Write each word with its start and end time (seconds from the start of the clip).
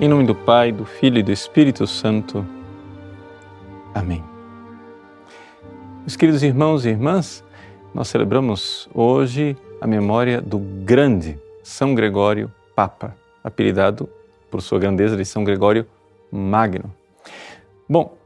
Em 0.00 0.08
nome 0.08 0.24
do 0.24 0.34
Pai, 0.34 0.72
do 0.72 0.86
Filho 0.86 1.18
e 1.18 1.22
do 1.22 1.30
Espírito 1.30 1.86
Santo. 1.86 2.46
Amém. 3.94 4.24
Meus 6.00 6.16
queridos 6.16 6.42
irmãos 6.42 6.86
e 6.86 6.88
irmãs, 6.88 7.44
nós 7.92 8.08
celebramos 8.08 8.88
hoje 8.94 9.54
a 9.78 9.86
memória 9.86 10.40
do 10.40 10.58
grande 10.58 11.38
São 11.62 11.94
Gregório 11.94 12.50
Papa, 12.74 13.14
apelidado 13.44 14.08
por 14.50 14.62
sua 14.62 14.78
grandeza 14.78 15.18
de 15.18 15.24
São 15.26 15.44
Gregório 15.44 15.86
Magno. 16.32 16.90
Bom, 17.86 18.16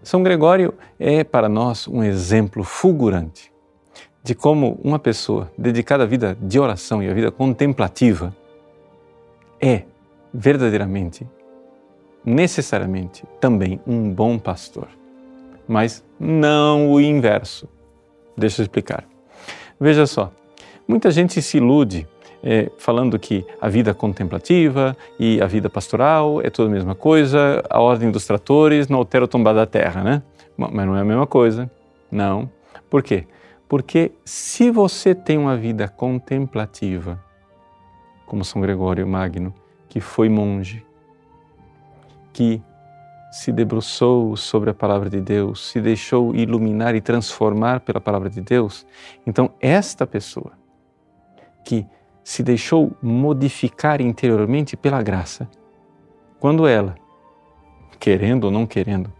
São 0.00 0.22
Gregório 0.22 0.74
é 0.96 1.24
para 1.24 1.48
nós 1.48 1.88
um 1.88 2.04
exemplo 2.04 2.62
fulgurante 2.62 3.53
de 4.24 4.34
como 4.34 4.80
uma 4.82 4.98
pessoa 4.98 5.52
dedicada 5.56 6.04
à 6.04 6.06
vida 6.06 6.34
de 6.40 6.58
oração 6.58 7.02
e 7.02 7.10
à 7.10 7.12
vida 7.12 7.30
contemplativa 7.30 8.34
é 9.60 9.82
verdadeiramente, 10.32 11.26
necessariamente, 12.24 13.22
também 13.38 13.78
um 13.86 14.10
bom 14.10 14.38
pastor. 14.38 14.88
Mas 15.68 16.02
não 16.18 16.90
o 16.90 17.00
inverso. 17.00 17.68
Deixa 18.34 18.62
eu 18.62 18.64
explicar. 18.64 19.04
Veja 19.78 20.06
só, 20.06 20.32
muita 20.88 21.10
gente 21.10 21.42
se 21.42 21.58
ilude 21.58 22.08
é, 22.42 22.70
falando 22.78 23.18
que 23.18 23.44
a 23.60 23.68
vida 23.68 23.92
contemplativa 23.92 24.96
e 25.18 25.40
a 25.40 25.46
vida 25.46 25.68
pastoral 25.68 26.40
é 26.40 26.48
tudo 26.48 26.68
a 26.68 26.72
mesma 26.72 26.94
coisa, 26.94 27.62
a 27.68 27.78
ordem 27.78 28.10
dos 28.10 28.26
tratores 28.26 28.88
não 28.88 28.98
altera 28.98 29.26
o 29.26 29.28
tombar 29.28 29.54
da 29.54 29.66
terra, 29.66 30.02
né? 30.02 30.22
Mas 30.56 30.86
não 30.86 30.96
é 30.96 31.00
a 31.00 31.04
mesma 31.04 31.26
coisa. 31.26 31.70
Não. 32.10 32.50
Por 32.88 33.02
quê? 33.02 33.26
Porque 33.74 34.12
se 34.24 34.70
você 34.70 35.16
tem 35.16 35.36
uma 35.36 35.56
vida 35.56 35.88
contemplativa, 35.88 37.20
como 38.24 38.44
São 38.44 38.62
Gregório 38.62 39.04
Magno, 39.04 39.52
que 39.88 40.00
foi 40.00 40.28
monge, 40.28 40.86
que 42.32 42.62
se 43.32 43.50
debruçou 43.50 44.36
sobre 44.36 44.70
a 44.70 44.74
palavra 44.74 45.10
de 45.10 45.20
Deus, 45.20 45.72
se 45.72 45.80
deixou 45.80 46.32
iluminar 46.36 46.94
e 46.94 47.00
transformar 47.00 47.80
pela 47.80 48.00
palavra 48.00 48.30
de 48.30 48.40
Deus, 48.40 48.86
então 49.26 49.50
esta 49.60 50.06
pessoa 50.06 50.52
que 51.64 51.84
se 52.22 52.44
deixou 52.44 52.96
modificar 53.02 54.00
interiormente 54.00 54.76
pela 54.76 55.02
graça, 55.02 55.50
quando 56.38 56.64
ela, 56.64 56.94
querendo 57.98 58.44
ou 58.44 58.52
não 58.52 58.68
querendo, 58.68 59.12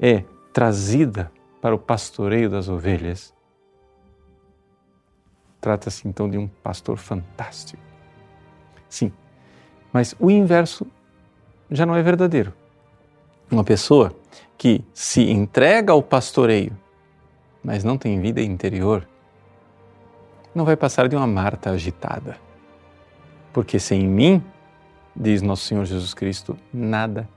é 0.00 0.22
trazida 0.52 1.32
para 1.62 1.76
o 1.76 1.78
pastoreio 1.78 2.50
das 2.50 2.68
ovelhas, 2.68 3.32
trata-se 5.60 6.08
então 6.08 6.28
de 6.28 6.36
um 6.36 6.48
pastor 6.48 6.98
fantástico. 6.98 7.80
Sim, 8.88 9.12
mas 9.92 10.12
o 10.18 10.28
inverso 10.28 10.84
já 11.70 11.86
não 11.86 11.94
é 11.94 12.02
verdadeiro. 12.02 12.52
Uma 13.48 13.62
pessoa 13.62 14.12
que 14.58 14.84
se 14.92 15.30
entrega 15.30 15.92
ao 15.92 16.02
pastoreio, 16.02 16.76
mas 17.62 17.84
não 17.84 17.96
tem 17.96 18.20
vida 18.20 18.42
interior, 18.42 19.06
não 20.52 20.64
vai 20.64 20.76
passar 20.76 21.08
de 21.08 21.14
uma 21.14 21.28
Marta 21.28 21.70
agitada. 21.70 22.38
Porque 23.52 23.78
sem 23.78 24.04
mim, 24.04 24.42
diz 25.14 25.40
nosso 25.40 25.64
Senhor 25.66 25.84
Jesus 25.84 26.12
Cristo, 26.12 26.58
nada 26.72 27.28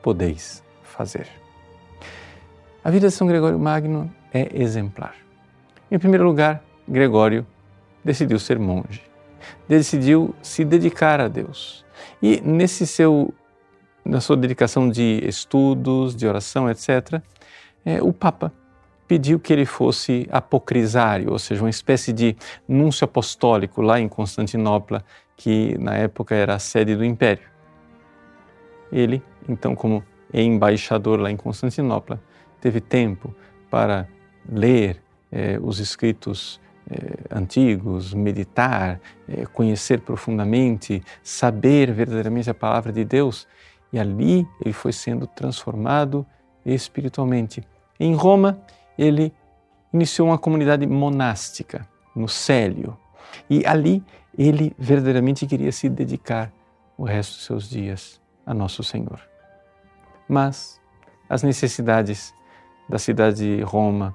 podeis 0.00 0.64
fazer. 0.82 1.28
A 2.86 2.90
vida 2.92 3.08
de 3.08 3.12
São 3.12 3.26
Gregório 3.26 3.58
Magno 3.58 4.08
é 4.32 4.48
exemplar. 4.62 5.16
Em 5.90 5.98
primeiro 5.98 6.24
lugar, 6.24 6.62
Gregório 6.86 7.44
decidiu 8.04 8.38
ser 8.38 8.60
monge. 8.60 9.02
Decidiu 9.68 10.32
se 10.40 10.64
dedicar 10.64 11.20
a 11.20 11.26
Deus. 11.26 11.84
E 12.22 12.40
nesse 12.42 12.86
seu, 12.86 13.34
na 14.04 14.20
sua 14.20 14.36
dedicação 14.36 14.88
de 14.88 15.20
estudos, 15.26 16.14
de 16.14 16.28
oração, 16.28 16.70
etc., 16.70 17.20
é, 17.84 18.00
o 18.00 18.12
Papa 18.12 18.52
pediu 19.08 19.40
que 19.40 19.52
ele 19.52 19.66
fosse 19.66 20.28
apocrisário, 20.30 21.32
ou 21.32 21.40
seja, 21.40 21.64
uma 21.64 21.70
espécie 21.70 22.12
de 22.12 22.36
núncio 22.68 23.04
apostólico 23.04 23.82
lá 23.82 23.98
em 23.98 24.06
Constantinopla, 24.06 25.04
que 25.36 25.76
na 25.78 25.96
época 25.96 26.36
era 26.36 26.54
a 26.54 26.60
sede 26.60 26.94
do 26.94 27.04
império. 27.04 27.48
Ele, 28.92 29.20
então, 29.48 29.74
como 29.74 30.04
embaixador 30.32 31.18
lá 31.18 31.32
em 31.32 31.36
Constantinopla, 31.36 32.20
teve 32.66 32.80
tempo 32.80 33.32
para 33.70 34.08
ler 34.48 35.00
eh, 35.30 35.56
os 35.62 35.78
escritos 35.78 36.60
eh, 36.90 37.16
antigos, 37.30 38.12
meditar, 38.12 39.00
eh, 39.28 39.46
conhecer 39.52 40.00
profundamente, 40.00 41.00
saber 41.22 41.92
verdadeiramente 41.92 42.50
a 42.50 42.54
palavra 42.54 42.92
de 42.92 43.04
Deus. 43.04 43.46
E 43.92 44.00
ali 44.00 44.44
ele 44.60 44.72
foi 44.72 44.92
sendo 44.92 45.28
transformado 45.28 46.26
espiritualmente. 46.64 47.62
Em 48.00 48.16
Roma, 48.16 48.60
ele 48.98 49.32
iniciou 49.92 50.26
uma 50.26 50.38
comunidade 50.38 50.84
monástica 50.88 51.86
no 52.16 52.28
Célio. 52.28 52.98
E 53.48 53.64
ali 53.64 54.02
ele 54.36 54.74
verdadeiramente 54.76 55.46
queria 55.46 55.70
se 55.70 55.88
dedicar 55.88 56.52
o 56.98 57.04
resto 57.04 57.34
dos 57.34 57.44
seus 57.44 57.70
dias 57.70 58.20
a 58.44 58.52
Nosso 58.52 58.82
Senhor. 58.82 59.20
Mas 60.28 60.80
as 61.28 61.42
necessidades 61.42 62.34
da 62.88 62.98
cidade 62.98 63.56
de 63.56 63.62
Roma, 63.62 64.14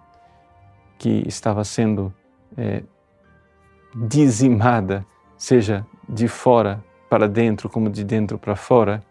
que 0.98 1.24
estava 1.28 1.64
sendo 1.64 2.14
é, 2.58 2.84
dizimada, 3.96 5.06
seja 5.38 5.86
de 6.08 6.28
fora 6.28 6.84
para 7.10 7.28
dentro 7.28 7.70
como 7.70 7.90
de 7.90 8.04
dentro 8.04 8.38
para 8.38 8.56
fora, 8.56 9.04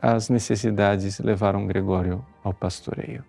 as 0.00 0.28
necessidades 0.28 1.18
levaram 1.20 1.66
Gregório 1.66 2.24
ao 2.42 2.52
pastoreio. 2.52 3.24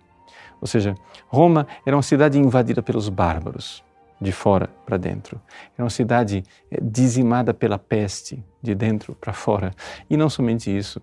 Ou 0.59 0.67
seja, 0.67 0.95
Roma 1.27 1.67
era 1.85 1.95
uma 1.95 2.01
cidade 2.01 2.39
invadida 2.39 2.81
pelos 2.81 3.09
bárbaros, 3.09 3.83
de 4.19 4.31
fora 4.31 4.69
para 4.85 4.97
dentro. 4.97 5.39
Era 5.75 5.83
uma 5.83 5.89
cidade 5.89 6.43
é, 6.71 6.79
dizimada 6.81 7.53
pela 7.53 7.77
peste, 7.77 8.43
de 8.61 8.73
dentro 8.73 9.13
para 9.15 9.33
fora. 9.33 9.73
E 10.09 10.15
não 10.15 10.29
somente 10.29 10.75
isso, 10.75 11.01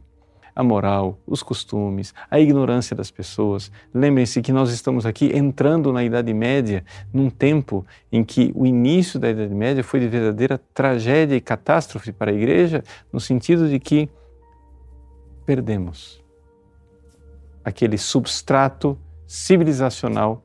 a 0.61 0.63
moral, 0.63 1.19
os 1.27 1.43
costumes, 1.43 2.13
a 2.31 2.39
ignorância 2.39 2.95
das 2.95 3.11
pessoas. 3.11 3.73
Lembrem-se 3.95 4.43
que 4.43 4.53
nós 4.53 4.71
estamos 4.71 5.07
aqui 5.07 5.35
entrando 5.35 5.91
na 5.91 6.05
Idade 6.05 6.35
Média, 6.35 6.85
num 7.11 7.31
tempo 7.31 7.87
em 8.13 8.23
que 8.23 8.53
o 8.55 8.67
início 8.67 9.19
da 9.19 9.31
Idade 9.31 9.55
Média 9.55 9.83
foi 9.83 10.01
de 10.01 10.09
verdadeira 10.09 10.61
tragédia 10.75 11.35
e 11.35 11.41
catástrofe 11.41 12.13
para 12.13 12.31
a 12.31 12.35
Igreja, 12.35 12.85
no 13.11 13.19
sentido 13.19 13.71
de 13.71 13.81
que 13.81 14.07
perdemos 15.47 16.23
aquele 17.65 17.97
substrato 17.97 18.99
civilizacional 19.27 20.45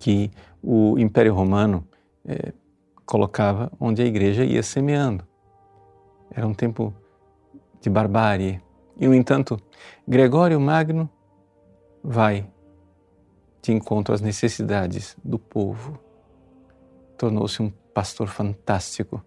que 0.00 0.28
o 0.60 0.98
Império 0.98 1.34
Romano 1.34 1.86
eh, 2.26 2.52
colocava 3.06 3.70
onde 3.78 4.02
a 4.02 4.04
Igreja 4.04 4.44
ia 4.44 4.62
semeando. 4.64 5.24
Era 6.32 6.48
um 6.48 6.54
tempo 6.54 6.92
de 7.80 7.88
barbárie, 7.88 8.60
e, 8.96 9.06
no 9.06 9.14
entanto, 9.14 9.58
Gregório 10.06 10.60
Magno 10.60 11.08
vai 12.02 12.46
de 13.62 13.72
encontro 13.72 14.14
às 14.14 14.20
necessidades 14.20 15.16
do 15.24 15.38
povo. 15.38 15.98
Tornou-se 17.16 17.62
um 17.62 17.70
pastor 17.92 18.28
fantástico. 18.28 19.22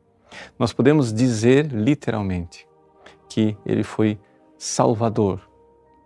Nós 0.57 0.73
podemos 0.73 1.13
dizer 1.13 1.67
literalmente 1.67 2.67
que 3.29 3.57
ele 3.65 3.83
foi 3.83 4.19
salvador 4.57 5.41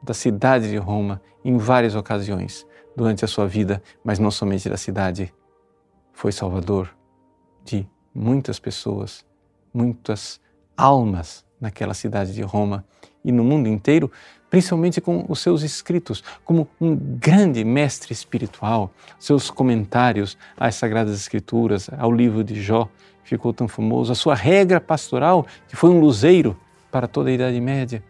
da 0.01 0.13
cidade 0.13 0.69
de 0.69 0.77
Roma 0.77 1.21
em 1.43 1.57
várias 1.57 1.95
ocasiões 1.95 2.65
durante 2.95 3.23
a 3.23 3.27
sua 3.27 3.47
vida, 3.47 3.81
mas 4.03 4.19
não 4.19 4.31
somente 4.31 4.69
da 4.69 4.77
cidade. 4.77 5.33
Foi 6.11 6.31
salvador 6.31 6.95
de 7.63 7.87
muitas 8.13 8.59
pessoas, 8.59 9.25
muitas 9.73 10.41
almas 10.75 11.46
naquela 11.59 11.93
cidade 11.93 12.33
de 12.33 12.41
Roma 12.41 12.85
e 13.23 13.31
no 13.31 13.43
mundo 13.43 13.67
inteiro, 13.67 14.11
principalmente 14.49 15.01
com 15.01 15.25
os 15.27 15.39
seus 15.39 15.63
escritos, 15.63 16.23
como 16.45 16.67
um 16.79 16.95
grande 16.95 17.63
mestre 17.63 18.13
espiritual, 18.13 18.91
seus 19.19 19.49
comentários 19.49 20.37
às 20.55 20.75
Sagradas 20.75 21.15
Escrituras, 21.15 21.89
ao 21.97 22.11
livro 22.11 22.43
de 22.43 22.61
Jó, 22.61 22.87
ficou 23.23 23.51
tão 23.51 23.67
famoso, 23.67 24.11
a 24.11 24.15
sua 24.15 24.35
regra 24.35 24.79
pastoral, 24.79 25.45
que 25.67 25.75
foi 25.75 25.89
um 25.89 25.99
luzeiro 25.99 26.57
para 26.89 27.07
toda 27.07 27.29
a 27.29 27.33
Idade 27.33 27.59
Média 27.59 28.01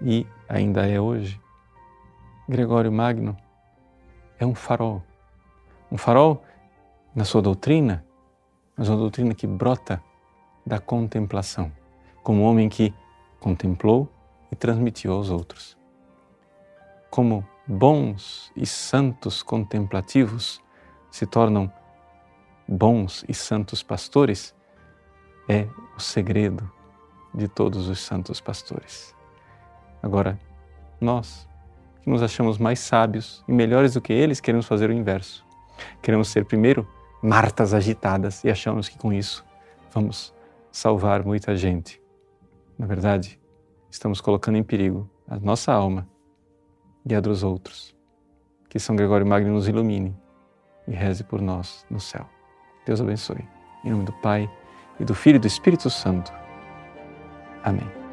e 0.00 0.26
ainda 0.48 0.88
é 0.88 0.98
hoje. 0.98 1.38
Gregório 2.48 2.90
Magno 2.90 3.36
é 4.38 4.46
um 4.46 4.54
farol. 4.54 5.02
Um 5.90 5.98
farol 5.98 6.42
na 7.14 7.24
sua 7.24 7.42
doutrina, 7.42 8.04
mas 8.76 8.88
uma 8.88 8.96
doutrina 8.96 9.34
que 9.34 9.46
brota 9.46 10.02
da 10.64 10.78
contemplação 10.78 11.70
como 12.26 12.42
homem 12.42 12.68
que 12.68 12.92
contemplou 13.38 14.12
e 14.50 14.56
transmitiu 14.56 15.12
aos 15.12 15.30
outros. 15.30 15.78
Como 17.08 17.46
bons 17.68 18.50
e 18.56 18.66
santos 18.66 19.44
contemplativos 19.44 20.60
se 21.08 21.24
tornam 21.24 21.72
bons 22.66 23.24
e 23.28 23.32
santos 23.32 23.80
pastores 23.80 24.52
é 25.48 25.68
o 25.96 26.00
segredo 26.00 26.68
de 27.32 27.46
todos 27.46 27.86
os 27.86 28.00
santos 28.00 28.40
pastores. 28.40 29.14
Agora, 30.02 30.36
nós, 31.00 31.48
que 32.02 32.10
nos 32.10 32.24
achamos 32.24 32.58
mais 32.58 32.80
sábios 32.80 33.44
e 33.46 33.52
melhores 33.52 33.94
do 33.94 34.00
que 34.00 34.12
eles, 34.12 34.40
queremos 34.40 34.66
fazer 34.66 34.90
o 34.90 34.92
inverso. 34.92 35.46
Queremos 36.02 36.26
ser 36.26 36.44
primeiro 36.44 36.88
Martas 37.22 37.72
agitadas 37.72 38.42
e 38.42 38.50
achamos 38.50 38.88
que 38.88 38.98
com 38.98 39.12
isso 39.12 39.44
vamos 39.92 40.34
salvar 40.72 41.24
muita 41.24 41.54
gente. 41.54 42.04
Na 42.78 42.86
verdade, 42.86 43.40
estamos 43.90 44.20
colocando 44.20 44.56
em 44.56 44.62
perigo 44.62 45.08
a 45.26 45.38
nossa 45.38 45.72
alma 45.72 46.08
e 47.04 47.14
a 47.14 47.20
dos 47.20 47.42
outros. 47.42 47.94
Que 48.68 48.78
São 48.78 48.96
Gregório 48.96 49.26
Magno 49.26 49.52
nos 49.52 49.68
ilumine 49.68 50.16
e 50.86 50.92
reze 50.92 51.24
por 51.24 51.40
nós 51.40 51.86
no 51.90 52.00
céu. 52.00 52.28
Deus 52.84 53.00
abençoe. 53.00 53.44
Em 53.84 53.90
nome 53.90 54.04
do 54.04 54.12
Pai, 54.14 54.50
e 54.98 55.04
do 55.04 55.14
Filho 55.14 55.36
e 55.36 55.40
do 55.40 55.46
Espírito 55.46 55.90
Santo. 55.90 56.32
Amém. 57.62 58.05